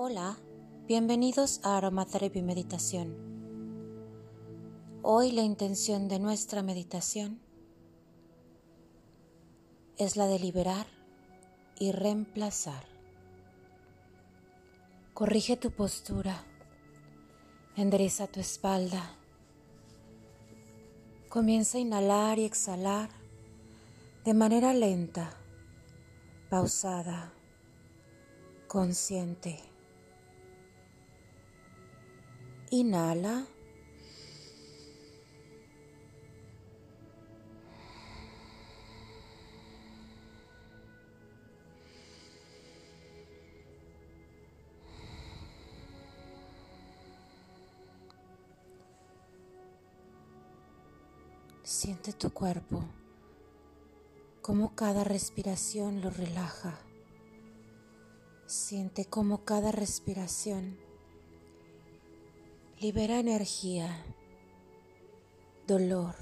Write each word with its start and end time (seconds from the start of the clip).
Hola, 0.00 0.38
bienvenidos 0.86 1.60
a 1.64 1.76
Aromatherapy 1.76 2.40
Meditación. 2.40 3.16
Hoy 5.02 5.32
la 5.32 5.42
intención 5.42 6.06
de 6.06 6.20
nuestra 6.20 6.62
meditación 6.62 7.40
es 9.96 10.16
la 10.16 10.28
de 10.28 10.38
liberar 10.38 10.86
y 11.80 11.90
reemplazar. 11.90 12.84
Corrige 15.14 15.56
tu 15.56 15.72
postura, 15.72 16.44
endereza 17.74 18.28
tu 18.28 18.38
espalda, 18.38 19.16
comienza 21.28 21.76
a 21.76 21.80
inhalar 21.80 22.38
y 22.38 22.44
exhalar 22.44 23.10
de 24.24 24.32
manera 24.32 24.72
lenta, 24.74 25.36
pausada, 26.48 27.32
consciente. 28.68 29.58
Inhala. 32.70 33.46
Siente 51.62 52.12
tu 52.12 52.30
cuerpo, 52.30 52.82
como 54.42 54.74
cada 54.74 55.04
respiración 55.04 56.02
lo 56.02 56.10
relaja. 56.10 56.78
Siente 58.46 59.06
como 59.06 59.44
cada 59.44 59.72
respiración 59.72 60.87
libera 62.80 63.18
energía, 63.18 64.04
dolor, 65.66 66.14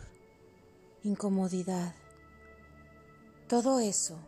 incomodidad, 1.05 1.95
todo 3.47 3.79
eso 3.79 4.19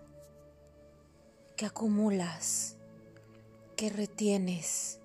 que 1.56 1.64
acumulas, 1.64 2.76
que 3.76 3.88
retienes, 3.88 5.00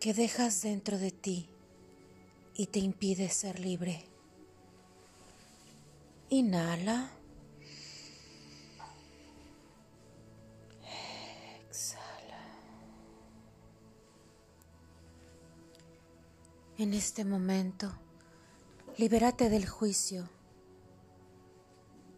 que 0.00 0.12
dejas 0.12 0.62
dentro 0.62 0.98
de 0.98 1.12
ti 1.12 1.48
y 2.56 2.66
te 2.66 2.80
impide 2.80 3.28
ser 3.28 3.60
libre. 3.60 4.04
Inhala. 6.30 7.19
En 16.80 16.94
este 16.94 17.26
momento, 17.26 17.92
libérate 18.96 19.50
del 19.50 19.68
juicio, 19.68 20.30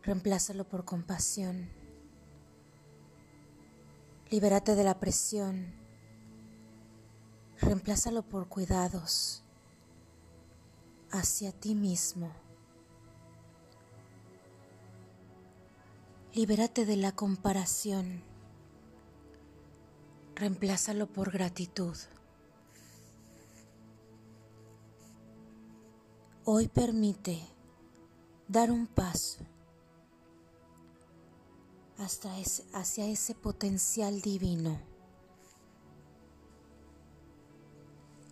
reemplázalo 0.05 0.69
por 0.69 0.85
compasión, 0.85 1.69
libérate 4.31 4.77
de 4.77 4.85
la 4.85 5.01
presión, 5.01 5.75
reemplázalo 7.61 8.23
por 8.23 8.49
cuidados 8.49 9.43
hacia 11.11 11.51
ti 11.51 11.75
mismo. 11.75 12.33
Libérate 16.35 16.87
de 16.87 16.99
la 16.99 17.11
comparación, 17.11 18.23
reemplázalo 20.37 21.09
por 21.09 21.33
gratitud. 21.33 21.97
Hoy 26.45 26.67
permite 26.67 27.41
dar 28.49 28.73
un 28.73 28.89
paso 28.89 29.45
hasta 31.99 32.35
hacia 32.73 33.07
ese 33.07 33.37
potencial 33.37 34.21
divino, 34.21 34.77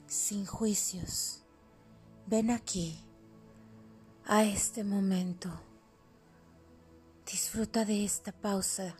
sin 0.08 0.44
juicios. 0.44 1.44
Ven 2.26 2.50
aquí, 2.50 2.98
a 4.24 4.42
este 4.42 4.82
momento. 4.82 5.48
Disfruta 7.30 7.84
de 7.84 8.04
esta 8.04 8.32
pausa, 8.32 8.96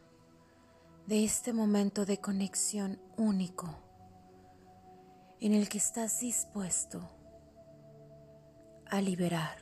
de 1.08 1.24
este 1.24 1.52
momento 1.52 2.06
de 2.06 2.20
conexión 2.20 3.02
único 3.16 3.74
en 5.40 5.52
el 5.52 5.68
que 5.68 5.78
estás 5.78 6.20
dispuesto 6.20 7.19
a 8.90 9.00
liberar 9.00 9.56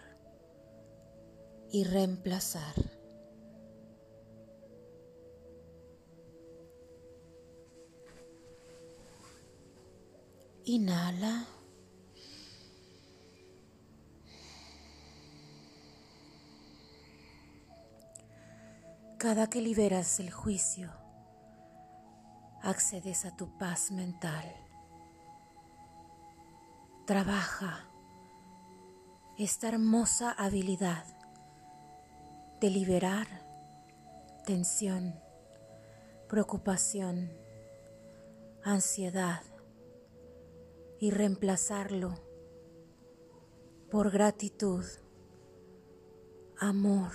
y 1.70 1.84
reemplazar. 1.84 2.74
Inhala. 10.64 11.46
Cada 19.18 19.50
que 19.50 19.60
liberas 19.60 20.20
el 20.20 20.30
juicio, 20.30 20.90
accedes 22.62 23.24
a 23.24 23.36
tu 23.36 23.58
paz 23.58 23.90
mental. 23.90 24.54
Trabaja 27.04 27.87
esta 29.38 29.68
hermosa 29.68 30.32
habilidad 30.32 31.04
de 32.60 32.70
liberar 32.70 33.28
tensión, 34.44 35.14
preocupación, 36.28 37.30
ansiedad 38.64 39.42
y 40.98 41.12
reemplazarlo 41.12 42.18
por 43.92 44.10
gratitud, 44.10 44.84
amor, 46.58 47.12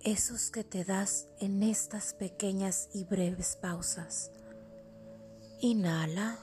esos 0.00 0.50
que 0.50 0.64
te 0.64 0.84
das 0.84 1.28
en 1.40 1.62
estas 1.62 2.14
pequeñas 2.14 2.88
y 2.94 3.04
breves 3.04 3.58
pausas. 3.60 4.30
Inhala. 5.60 6.38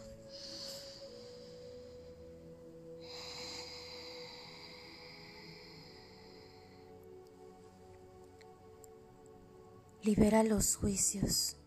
Libera 10.03 10.41
los 10.41 10.77
juicios. 10.77 11.57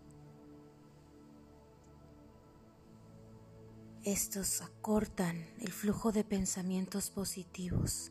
Estos 4.02 4.60
acortan 4.60 5.46
el 5.60 5.70
flujo 5.70 6.10
de 6.10 6.24
pensamientos 6.24 7.10
positivos. 7.10 8.10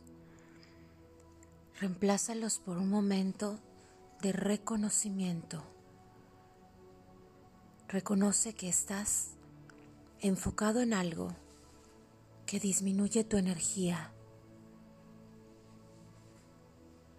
Reemplázalos 1.78 2.60
por 2.60 2.78
un 2.78 2.90
momento 2.90 3.60
de 4.22 4.32
reconocimiento. 4.32 5.62
Reconoce 7.90 8.56
que 8.56 8.70
estás 8.70 9.32
enfocado 10.22 10.80
en 10.80 10.94
algo 10.94 11.36
que 12.46 12.62
disminuye 12.62 13.26
tu 13.26 13.36
energía. 13.36 14.14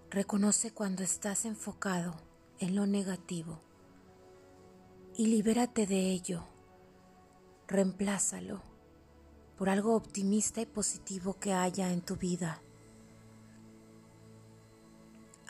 Reconoce 0.08 0.72
cuando 0.72 1.02
estás 1.02 1.44
enfocado 1.44 2.14
en 2.64 2.76
lo 2.76 2.86
negativo 2.86 3.60
y 5.16 5.26
libérate 5.26 5.86
de 5.86 6.10
ello. 6.10 6.44
Reemplázalo 7.68 8.62
por 9.58 9.68
algo 9.68 9.94
optimista 9.94 10.62
y 10.62 10.66
positivo 10.66 11.38
que 11.38 11.52
haya 11.52 11.92
en 11.92 12.00
tu 12.00 12.16
vida. 12.16 12.62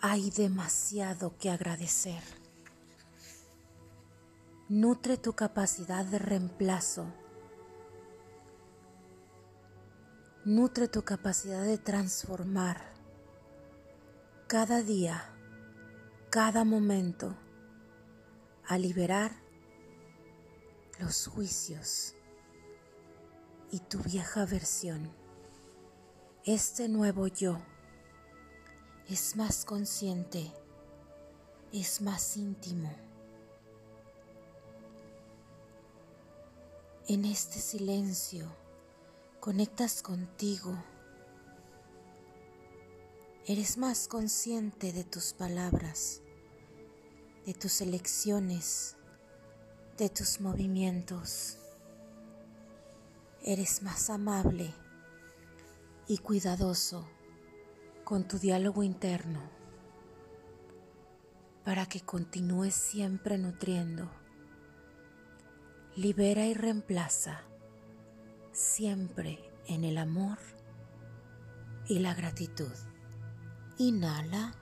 Hay 0.03 0.31
demasiado 0.31 1.39
que 1.39 1.51
agradecer. 1.51 2.23
Nutre 4.69 5.17
tu 5.17 5.35
capacidad 5.35 6.05
de 6.05 6.19
reemplazo. 6.19 7.07
Nutre 10.45 10.89
tu 10.89 11.03
capacidad 11.03 11.63
de 11.63 11.79
transformar 11.79 12.93
cada 14.47 14.83
día 14.83 15.34
cada 16.35 16.65
momento 16.65 17.33
a 18.67 18.77
liberar 18.77 19.31
los 20.99 21.29
juicios 21.29 22.17
y 23.71 23.79
tu 23.79 24.01
vieja 24.01 24.45
versión. 24.45 25.13
Este 26.45 26.89
nuevo 26.89 27.29
yo 27.29 27.61
es 29.09 29.37
más 29.37 29.65
consciente, 29.65 30.53
es 31.73 32.03
más 32.03 32.37
íntimo. 32.37 32.93
En 37.07 37.27
este 37.27 37.61
silencio 37.61 38.53
conectas 39.39 40.03
contigo. 40.03 40.77
Eres 43.47 43.79
más 43.79 44.09
consciente 44.09 44.93
de 44.93 45.05
tus 45.05 45.33
palabras, 45.33 46.24
de 47.47 47.55
tus 47.55 47.81
elecciones, 47.81 48.97
de 49.99 50.09
tus 50.09 50.41
movimientos. 50.41 51.59
Eres 53.43 53.83
más 53.83 54.09
amable 54.09 54.73
y 56.07 56.19
cuidadoso 56.19 57.07
con 58.05 58.27
tu 58.27 58.39
diálogo 58.39 58.83
interno 58.83 59.41
para 61.65 61.87
que 61.87 62.01
continúes 62.01 62.75
siempre 62.75 63.39
nutriendo. 63.39 64.11
Libera 65.97 66.47
y 66.47 66.55
reemplaza 66.55 67.43
siempre 68.53 69.39
en 69.67 69.85
el 69.85 69.99
amor 69.99 70.39
y 71.89 71.99
la 71.99 72.15
gratitud. 72.15 72.73
Inhala. 73.79 74.55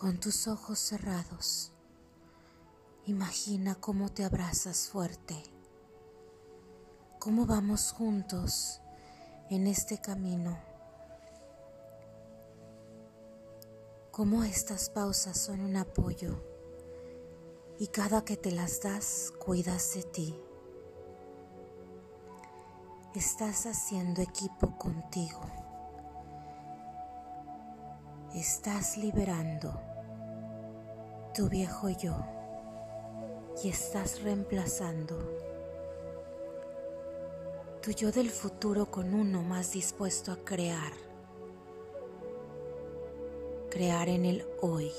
Con 0.00 0.20
tus 0.20 0.46
ojos 0.46 0.78
cerrados, 0.78 1.72
imagina 3.06 3.74
cómo 3.74 4.10
te 4.10 4.22
abrazas 4.22 4.88
fuerte, 4.88 5.34
cómo 7.18 7.46
vamos 7.46 7.90
juntos 7.90 8.80
en 9.50 9.66
este 9.66 10.00
camino, 10.00 10.56
cómo 14.12 14.44
estas 14.44 14.88
pausas 14.88 15.36
son 15.36 15.62
un 15.62 15.76
apoyo. 15.76 16.44
Y 17.80 17.88
cada 17.88 18.24
que 18.24 18.36
te 18.36 18.52
las 18.52 18.80
das 18.80 19.32
cuidas 19.44 19.94
de 19.94 20.04
ti. 20.04 20.40
Estás 23.16 23.66
haciendo 23.66 24.22
equipo 24.22 24.78
contigo. 24.78 25.40
Estás 28.32 28.96
liberando 28.96 29.87
tu 31.38 31.48
viejo 31.48 31.88
yo 31.88 32.16
y 33.62 33.68
estás 33.68 34.24
reemplazando 34.24 35.16
tu 37.80 37.92
yo 37.92 38.10
del 38.10 38.28
futuro 38.28 38.86
con 38.86 39.14
uno 39.14 39.44
más 39.44 39.70
dispuesto 39.70 40.32
a 40.32 40.38
crear, 40.38 40.90
crear 43.70 44.08
en 44.08 44.24
el 44.24 44.44
hoy. 44.62 44.90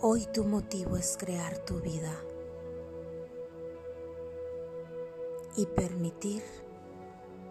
Hoy 0.00 0.24
tu 0.32 0.44
motivo 0.44 0.96
es 0.96 1.18
crear 1.18 1.58
tu 1.58 1.80
vida 1.82 2.18
y 5.58 5.66
permitir 5.66 6.42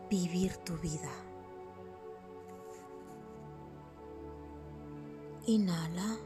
vivir 0.10 0.58
tu 0.58 0.76
vida. 0.78 1.31
Inhala. 5.48 6.18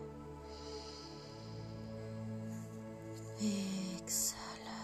Exhala. 3.40 4.80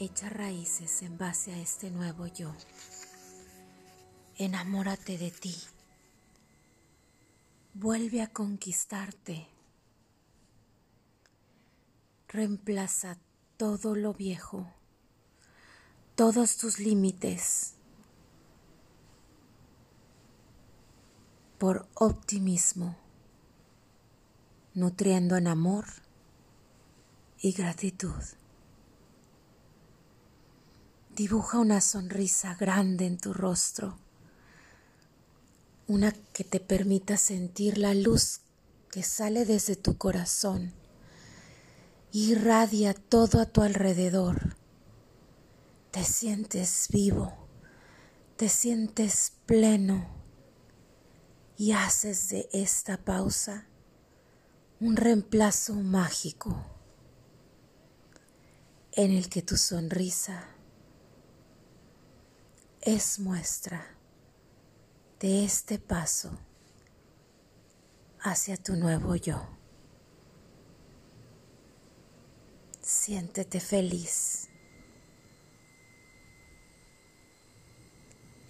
Echa 0.00 0.28
raíces 0.28 1.02
en 1.02 1.16
base 1.16 1.52
a 1.52 1.58
este 1.58 1.90
nuevo 1.90 2.26
yo. 2.26 2.52
Enamórate 4.36 5.16
de 5.16 5.30
ti. 5.30 5.54
Vuelve 7.74 8.20
a 8.22 8.32
conquistarte. 8.32 9.46
Reemplaza 12.28 13.16
todo 13.56 13.94
lo 13.94 14.12
viejo, 14.12 14.66
todos 16.16 16.56
tus 16.56 16.80
límites 16.80 17.75
por 21.58 21.88
optimismo, 21.94 22.96
nutriendo 24.74 25.36
en 25.36 25.46
amor 25.46 25.86
y 27.40 27.52
gratitud. 27.52 28.22
Dibuja 31.14 31.58
una 31.58 31.80
sonrisa 31.80 32.54
grande 32.54 33.06
en 33.06 33.16
tu 33.16 33.32
rostro, 33.32 33.96
una 35.86 36.12
que 36.34 36.44
te 36.44 36.60
permita 36.60 37.16
sentir 37.16 37.78
la 37.78 37.94
luz 37.94 38.40
que 38.90 39.02
sale 39.02 39.46
desde 39.46 39.76
tu 39.76 39.96
corazón, 39.96 40.74
irradia 42.12 42.92
todo 42.92 43.40
a 43.40 43.46
tu 43.46 43.62
alrededor. 43.62 44.56
Te 45.90 46.04
sientes 46.04 46.88
vivo, 46.90 47.32
te 48.36 48.50
sientes 48.50 49.32
pleno 49.46 50.25
y 51.56 51.72
haces 51.72 52.28
de 52.28 52.48
esta 52.52 52.98
pausa 52.98 53.66
un 54.78 54.96
reemplazo 54.96 55.74
mágico 55.74 56.64
en 58.92 59.12
el 59.12 59.28
que 59.28 59.42
tu 59.42 59.56
sonrisa 59.56 60.44
es 62.82 63.18
muestra 63.18 63.86
de 65.18 65.44
este 65.44 65.78
paso 65.78 66.38
hacia 68.20 68.56
tu 68.56 68.76
nuevo 68.76 69.16
yo. 69.16 69.48
Siéntete 72.80 73.60
feliz. 73.60 74.48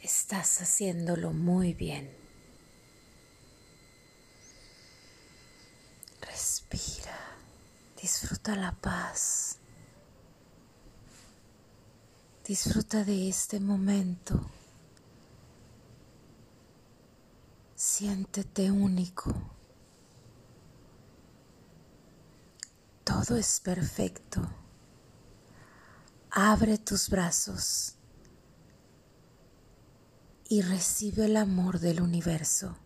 Estás 0.02 0.61
haciéndolo 0.61 1.33
muy 1.33 1.73
bien. 1.73 2.25
Disfruta 8.00 8.55
la 8.55 8.73
paz, 8.73 9.59
disfruta 12.45 13.05
de 13.05 13.29
este 13.29 13.59
momento, 13.59 14.49
siéntete 17.75 18.71
único. 18.71 19.35
Todo 23.05 23.37
es 23.37 23.61
perfecto. 23.61 24.43
Abre 26.31 26.76
tus 26.76 27.09
brazos 27.09 27.95
y 30.49 30.61
recibe 30.62 31.26
el 31.26 31.37
amor 31.37 31.79
del 31.79 32.03
universo. 32.03 32.76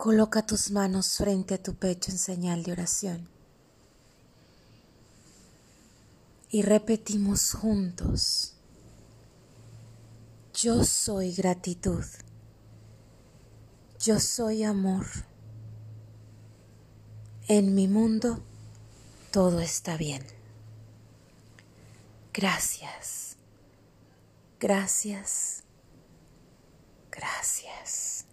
Coloca 0.00 0.46
tus 0.46 0.70
manos 0.70 1.18
frente 1.18 1.52
a 1.52 1.62
tu 1.62 1.74
pecho 1.74 2.10
en 2.10 2.16
señal 2.16 2.62
de 2.62 2.72
oración. 2.72 3.28
Y 6.50 6.62
repetimos 6.62 7.52
juntos, 7.52 8.54
yo 10.54 10.84
soy 10.84 11.34
gratitud, 11.34 12.02
yo 13.98 14.18
soy 14.18 14.64
amor. 14.64 15.04
En 17.46 17.74
mi 17.74 17.86
mundo 17.86 18.42
todo 19.30 19.60
está 19.60 19.98
bien. 19.98 20.24
Gracias, 22.32 23.36
gracias, 24.58 25.62
gracias. 27.10 28.24